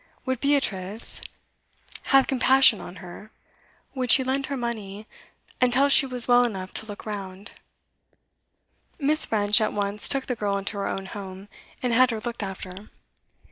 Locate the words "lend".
4.23-4.47